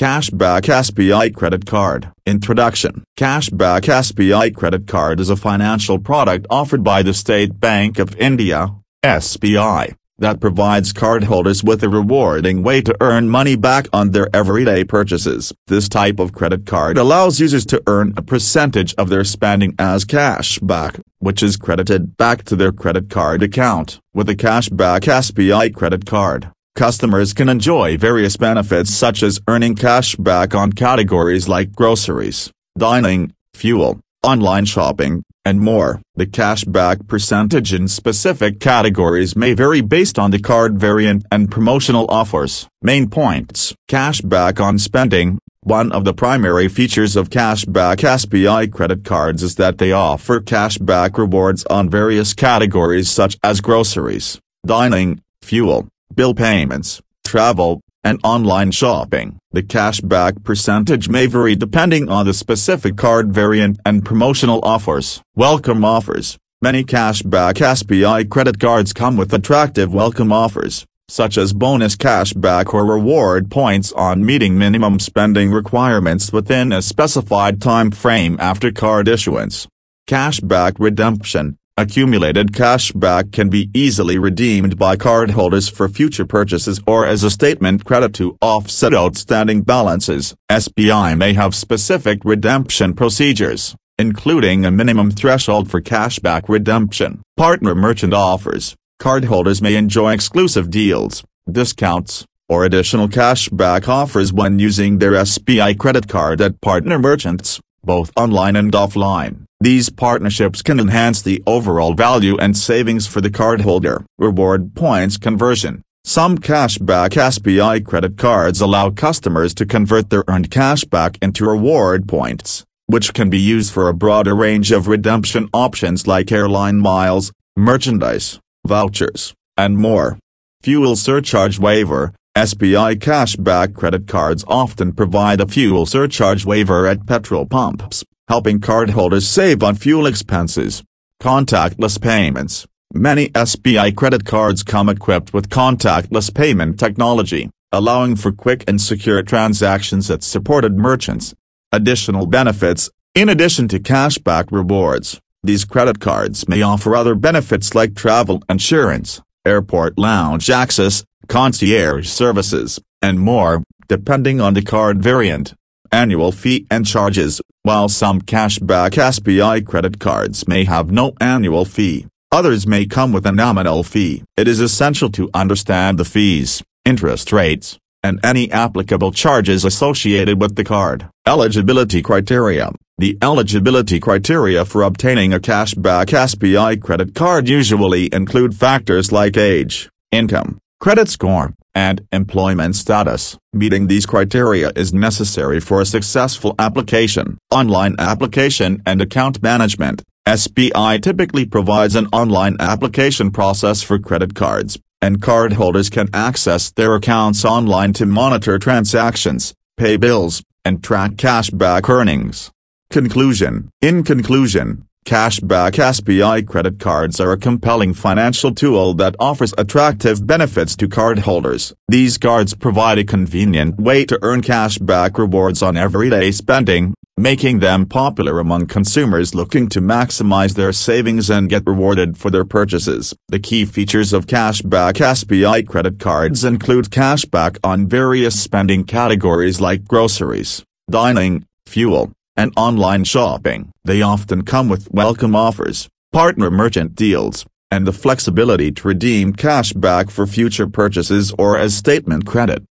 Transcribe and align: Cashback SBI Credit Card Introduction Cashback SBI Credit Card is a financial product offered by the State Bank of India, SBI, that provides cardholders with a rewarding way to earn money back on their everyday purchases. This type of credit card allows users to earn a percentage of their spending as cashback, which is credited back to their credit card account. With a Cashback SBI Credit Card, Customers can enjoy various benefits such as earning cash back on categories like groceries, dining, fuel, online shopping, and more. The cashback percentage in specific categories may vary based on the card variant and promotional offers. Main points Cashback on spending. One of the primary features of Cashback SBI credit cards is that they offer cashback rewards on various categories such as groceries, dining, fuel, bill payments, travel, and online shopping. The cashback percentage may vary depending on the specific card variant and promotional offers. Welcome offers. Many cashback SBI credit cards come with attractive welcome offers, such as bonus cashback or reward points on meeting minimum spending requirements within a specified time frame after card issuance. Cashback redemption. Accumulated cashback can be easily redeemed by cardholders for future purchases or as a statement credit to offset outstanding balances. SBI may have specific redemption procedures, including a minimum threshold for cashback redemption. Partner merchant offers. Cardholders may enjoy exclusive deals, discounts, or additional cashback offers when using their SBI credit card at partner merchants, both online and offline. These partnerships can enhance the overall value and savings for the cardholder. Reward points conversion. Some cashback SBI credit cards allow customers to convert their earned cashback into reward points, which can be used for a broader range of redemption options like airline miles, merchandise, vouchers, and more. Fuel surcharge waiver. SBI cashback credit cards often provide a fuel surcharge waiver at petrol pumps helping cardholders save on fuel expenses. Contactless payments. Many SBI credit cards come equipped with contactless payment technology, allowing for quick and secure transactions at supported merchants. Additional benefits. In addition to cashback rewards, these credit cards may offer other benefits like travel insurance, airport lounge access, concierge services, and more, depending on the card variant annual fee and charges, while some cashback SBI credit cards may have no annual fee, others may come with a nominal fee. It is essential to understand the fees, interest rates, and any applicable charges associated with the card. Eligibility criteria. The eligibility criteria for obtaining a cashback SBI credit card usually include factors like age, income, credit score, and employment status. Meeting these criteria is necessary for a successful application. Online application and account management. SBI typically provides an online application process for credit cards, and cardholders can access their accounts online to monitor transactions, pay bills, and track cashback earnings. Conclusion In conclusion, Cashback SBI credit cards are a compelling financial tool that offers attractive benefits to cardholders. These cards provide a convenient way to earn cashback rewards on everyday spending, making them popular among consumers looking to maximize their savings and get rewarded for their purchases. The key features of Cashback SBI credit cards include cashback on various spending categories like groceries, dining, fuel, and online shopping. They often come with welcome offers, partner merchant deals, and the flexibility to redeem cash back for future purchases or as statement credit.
Cashback 0.00 0.62
SBI 0.62 1.34
Credit 1.34 1.66
Card 1.66 2.10
Introduction 2.24 3.04
Cashback 3.18 3.82
SBI 3.82 4.56
Credit 4.56 4.86
Card 4.86 5.20
is 5.20 5.28
a 5.28 5.36
financial 5.36 5.98
product 5.98 6.46
offered 6.48 6.82
by 6.82 7.02
the 7.02 7.12
State 7.12 7.60
Bank 7.60 7.98
of 7.98 8.16
India, 8.16 8.74
SBI, 9.04 9.94
that 10.16 10.40
provides 10.40 10.94
cardholders 10.94 11.62
with 11.62 11.82
a 11.82 11.90
rewarding 11.90 12.62
way 12.62 12.80
to 12.80 12.96
earn 13.02 13.28
money 13.28 13.56
back 13.56 13.88
on 13.92 14.12
their 14.12 14.26
everyday 14.32 14.84
purchases. 14.84 15.52
This 15.66 15.86
type 15.86 16.18
of 16.18 16.32
credit 16.32 16.64
card 16.64 16.96
allows 16.96 17.38
users 17.38 17.66
to 17.66 17.82
earn 17.86 18.14
a 18.16 18.22
percentage 18.22 18.94
of 18.94 19.10
their 19.10 19.24
spending 19.24 19.74
as 19.78 20.06
cashback, 20.06 20.98
which 21.18 21.42
is 21.42 21.58
credited 21.58 22.16
back 22.16 22.44
to 22.44 22.56
their 22.56 22.72
credit 22.72 23.10
card 23.10 23.42
account. 23.42 24.00
With 24.14 24.30
a 24.30 24.34
Cashback 24.34 25.00
SBI 25.00 25.74
Credit 25.74 26.06
Card, 26.06 26.50
Customers 26.80 27.34
can 27.34 27.50
enjoy 27.50 27.98
various 27.98 28.38
benefits 28.38 28.88
such 28.88 29.22
as 29.22 29.38
earning 29.46 29.74
cash 29.74 30.16
back 30.16 30.54
on 30.54 30.72
categories 30.72 31.46
like 31.46 31.72
groceries, 31.72 32.50
dining, 32.78 33.34
fuel, 33.52 34.00
online 34.22 34.64
shopping, 34.64 35.22
and 35.44 35.60
more. 35.60 36.00
The 36.14 36.26
cashback 36.26 37.06
percentage 37.06 37.74
in 37.74 37.86
specific 37.86 38.60
categories 38.60 39.36
may 39.36 39.52
vary 39.52 39.82
based 39.82 40.18
on 40.18 40.30
the 40.30 40.38
card 40.38 40.80
variant 40.80 41.26
and 41.30 41.50
promotional 41.50 42.06
offers. 42.08 42.66
Main 42.80 43.10
points 43.10 43.74
Cashback 43.86 44.58
on 44.58 44.78
spending. 44.78 45.38
One 45.62 45.92
of 45.92 46.06
the 46.06 46.14
primary 46.14 46.68
features 46.68 47.14
of 47.14 47.28
Cashback 47.28 47.96
SBI 47.96 48.72
credit 48.72 49.04
cards 49.04 49.42
is 49.42 49.56
that 49.56 49.76
they 49.76 49.92
offer 49.92 50.40
cashback 50.40 51.18
rewards 51.18 51.62
on 51.66 51.90
various 51.90 52.32
categories 52.32 53.10
such 53.10 53.36
as 53.44 53.60
groceries, 53.60 54.40
dining, 54.64 55.20
fuel, 55.42 55.86
bill 56.14 56.34
payments, 56.34 57.00
travel, 57.24 57.80
and 58.02 58.18
online 58.24 58.70
shopping. 58.70 59.38
The 59.52 59.62
cashback 59.62 60.44
percentage 60.44 61.08
may 61.08 61.26
vary 61.26 61.54
depending 61.54 62.08
on 62.08 62.26
the 62.26 62.34
specific 62.34 62.96
card 62.96 63.32
variant 63.32 63.78
and 63.84 64.04
promotional 64.04 64.60
offers. 64.62 65.22
Welcome 65.34 65.84
offers. 65.84 66.38
Many 66.62 66.84
cashback 66.84 67.54
SBI 67.54 68.28
credit 68.28 68.58
cards 68.58 68.92
come 68.92 69.16
with 69.16 69.32
attractive 69.32 69.94
welcome 69.94 70.32
offers, 70.32 70.84
such 71.08 71.38
as 71.38 71.52
bonus 71.52 71.96
cashback 71.96 72.74
or 72.74 72.84
reward 72.84 73.50
points 73.50 73.92
on 73.92 74.24
meeting 74.24 74.58
minimum 74.58 74.98
spending 74.98 75.50
requirements 75.52 76.32
within 76.32 76.72
a 76.72 76.82
specified 76.82 77.60
time 77.60 77.90
frame 77.90 78.36
after 78.40 78.70
card 78.70 79.08
issuance. 79.08 79.66
Cashback 80.06 80.74
redemption. 80.78 81.56
Accumulated 81.80 82.52
cashback 82.52 83.32
can 83.32 83.48
be 83.48 83.70
easily 83.72 84.18
redeemed 84.18 84.76
by 84.76 84.96
cardholders 84.96 85.72
for 85.72 85.88
future 85.88 86.26
purchases 86.26 86.78
or 86.86 87.06
as 87.06 87.24
a 87.24 87.30
statement 87.30 87.86
credit 87.86 88.12
to 88.16 88.36
offset 88.42 88.92
outstanding 88.92 89.62
balances. 89.62 90.34
SBI 90.50 91.16
may 91.16 91.32
have 91.32 91.54
specific 91.54 92.22
redemption 92.22 92.92
procedures, 92.92 93.74
including 93.98 94.66
a 94.66 94.70
minimum 94.70 95.10
threshold 95.10 95.70
for 95.70 95.80
cashback 95.80 96.50
redemption. 96.50 97.22
Partner 97.38 97.74
merchant 97.74 98.12
offers. 98.12 98.76
Cardholders 99.00 99.62
may 99.62 99.74
enjoy 99.74 100.12
exclusive 100.12 100.68
deals, 100.68 101.24
discounts, 101.50 102.26
or 102.46 102.66
additional 102.66 103.08
cashback 103.08 103.88
offers 103.88 104.34
when 104.34 104.58
using 104.58 104.98
their 104.98 105.12
SBI 105.12 105.78
credit 105.78 106.08
card 106.08 106.42
at 106.42 106.60
partner 106.60 106.98
merchants, 106.98 107.58
both 107.82 108.12
online 108.16 108.54
and 108.54 108.70
offline. 108.72 109.46
These 109.62 109.90
partnerships 109.90 110.62
can 110.62 110.80
enhance 110.80 111.20
the 111.20 111.42
overall 111.46 111.92
value 111.92 112.34
and 112.38 112.56
savings 112.56 113.06
for 113.06 113.20
the 113.20 113.28
cardholder. 113.28 114.06
Reward 114.18 114.74
points 114.74 115.18
conversion. 115.18 115.82
Some 116.02 116.38
cashback 116.38 117.10
SBI 117.10 117.84
credit 117.84 118.16
cards 118.16 118.62
allow 118.62 118.88
customers 118.88 119.52
to 119.54 119.66
convert 119.66 120.08
their 120.08 120.24
earned 120.28 120.50
cashback 120.50 121.18
into 121.20 121.44
reward 121.44 122.08
points, 122.08 122.64
which 122.86 123.12
can 123.12 123.28
be 123.28 123.38
used 123.38 123.70
for 123.70 123.88
a 123.88 123.92
broader 123.92 124.34
range 124.34 124.72
of 124.72 124.88
redemption 124.88 125.50
options 125.52 126.06
like 126.06 126.32
airline 126.32 126.80
miles, 126.80 127.30
merchandise, 127.54 128.40
vouchers, 128.66 129.34
and 129.58 129.76
more. 129.76 130.18
Fuel 130.62 130.96
surcharge 130.96 131.58
waiver. 131.58 132.14
SBI 132.34 132.96
cashback 132.96 133.74
credit 133.74 134.08
cards 134.08 134.42
often 134.48 134.94
provide 134.94 135.42
a 135.42 135.46
fuel 135.46 135.84
surcharge 135.84 136.46
waiver 136.46 136.86
at 136.86 137.06
petrol 137.06 137.44
pumps 137.44 138.04
helping 138.30 138.60
cardholders 138.60 139.24
save 139.24 139.60
on 139.60 139.74
fuel 139.74 140.06
expenses. 140.06 140.84
Contactless 141.20 142.00
payments. 142.00 142.64
Many 142.94 143.28
SBI 143.30 143.96
credit 143.96 144.24
cards 144.24 144.62
come 144.62 144.88
equipped 144.88 145.34
with 145.34 145.48
contactless 145.48 146.32
payment 146.32 146.78
technology, 146.78 147.50
allowing 147.72 148.14
for 148.14 148.30
quick 148.30 148.62
and 148.68 148.80
secure 148.80 149.20
transactions 149.24 150.08
at 150.12 150.22
supported 150.22 150.78
merchants. 150.78 151.34
Additional 151.72 152.26
benefits. 152.26 152.88
In 153.16 153.28
addition 153.28 153.66
to 153.66 153.80
cashback 153.80 154.52
rewards, 154.52 155.20
these 155.42 155.64
credit 155.64 155.98
cards 155.98 156.48
may 156.48 156.62
offer 156.62 156.94
other 156.94 157.16
benefits 157.16 157.74
like 157.74 157.96
travel 157.96 158.44
insurance, 158.48 159.20
airport 159.44 159.98
lounge 159.98 160.48
access, 160.50 161.04
concierge 161.26 162.08
services, 162.08 162.78
and 163.02 163.18
more, 163.18 163.64
depending 163.88 164.40
on 164.40 164.54
the 164.54 164.62
card 164.62 165.02
variant 165.02 165.54
annual 165.92 166.32
fee 166.32 166.66
and 166.70 166.86
charges, 166.86 167.40
while 167.62 167.88
some 167.88 168.22
cashback 168.22 168.92
SBI 168.92 169.66
credit 169.66 169.98
cards 169.98 170.48
may 170.48 170.64
have 170.64 170.90
no 170.90 171.12
annual 171.20 171.64
fee, 171.64 172.06
others 172.32 172.66
may 172.66 172.86
come 172.86 173.12
with 173.12 173.26
a 173.26 173.32
nominal 173.32 173.82
fee. 173.82 174.22
It 174.36 174.48
is 174.48 174.60
essential 174.60 175.10
to 175.10 175.28
understand 175.34 175.98
the 175.98 176.04
fees, 176.04 176.62
interest 176.84 177.32
rates, 177.32 177.78
and 178.02 178.18
any 178.24 178.50
applicable 178.50 179.12
charges 179.12 179.64
associated 179.64 180.40
with 180.40 180.56
the 180.56 180.64
card. 180.64 181.08
Eligibility 181.26 182.00
criteria. 182.00 182.72
The 182.96 183.18
eligibility 183.20 184.00
criteria 184.00 184.64
for 184.64 184.82
obtaining 184.82 185.32
a 185.32 185.40
cashback 185.40 186.06
SBI 186.06 186.80
credit 186.80 187.14
card 187.14 187.48
usually 187.48 188.08
include 188.12 188.54
factors 188.54 189.12
like 189.12 189.36
age, 189.36 189.90
income, 190.10 190.58
credit 190.80 191.08
score, 191.08 191.52
and 191.74 192.06
employment 192.12 192.76
status. 192.76 193.38
Meeting 193.52 193.86
these 193.86 194.06
criteria 194.06 194.70
is 194.76 194.92
necessary 194.92 195.60
for 195.60 195.80
a 195.80 195.86
successful 195.86 196.54
application. 196.58 197.38
Online 197.50 197.94
application 197.98 198.82
and 198.86 199.00
account 199.00 199.42
management. 199.42 200.02
SBI 200.26 201.02
typically 201.02 201.46
provides 201.46 201.96
an 201.96 202.06
online 202.12 202.56
application 202.60 203.30
process 203.30 203.82
for 203.82 203.98
credit 203.98 204.34
cards, 204.34 204.78
and 205.00 205.20
cardholders 205.20 205.90
can 205.90 206.08
access 206.12 206.70
their 206.70 206.94
accounts 206.94 207.44
online 207.44 207.92
to 207.94 208.06
monitor 208.06 208.58
transactions, 208.58 209.54
pay 209.76 209.96
bills, 209.96 210.42
and 210.64 210.84
track 210.84 211.12
cashback 211.12 211.88
earnings. 211.88 212.50
Conclusion 212.90 213.70
In 213.80 214.02
conclusion, 214.02 214.86
Cashback 215.06 215.72
SBI 215.72 216.46
credit 216.46 216.78
cards 216.78 217.18
are 217.20 217.32
a 217.32 217.38
compelling 217.38 217.94
financial 217.94 218.54
tool 218.54 218.94
that 218.94 219.16
offers 219.18 219.54
attractive 219.58 220.26
benefits 220.26 220.76
to 220.76 220.88
cardholders. 220.88 221.72
These 221.88 222.18
cards 222.18 222.54
provide 222.54 222.98
a 222.98 223.04
convenient 223.04 223.80
way 223.80 224.04
to 224.04 224.18
earn 224.22 224.42
cashback 224.42 225.18
rewards 225.18 225.62
on 225.62 225.76
everyday 225.76 226.30
spending, 226.30 226.94
making 227.16 227.58
them 227.58 227.86
popular 227.86 228.38
among 228.38 228.66
consumers 228.66 229.34
looking 229.34 229.68
to 229.70 229.80
maximize 229.80 230.54
their 230.54 230.72
savings 230.72 231.28
and 231.28 231.48
get 231.48 231.66
rewarded 231.66 232.16
for 232.16 232.30
their 232.30 232.44
purchases. 232.44 233.12
The 233.28 233.40
key 233.40 233.64
features 233.64 234.12
of 234.12 234.26
Cashback 234.26 234.94
SBI 234.94 235.66
credit 235.66 235.98
cards 235.98 236.44
include 236.44 236.90
cashback 236.90 237.58
on 237.64 237.88
various 237.88 238.40
spending 238.40 238.84
categories 238.84 239.60
like 239.60 239.86
groceries, 239.86 240.62
dining, 240.88 241.46
fuel, 241.66 242.12
and 242.40 242.54
online 242.56 243.04
shopping. 243.04 243.70
They 243.84 244.00
often 244.00 244.44
come 244.44 244.70
with 244.70 244.90
welcome 244.90 245.36
offers, 245.36 245.88
partner 246.10 246.50
merchant 246.50 246.94
deals, 246.94 247.44
and 247.70 247.86
the 247.86 247.92
flexibility 247.92 248.72
to 248.72 248.88
redeem 248.88 249.34
cash 249.34 249.74
back 249.74 250.08
for 250.10 250.26
future 250.26 250.66
purchases 250.66 251.34
or 251.38 251.58
as 251.58 251.76
statement 251.76 252.26
credit. 252.26 252.58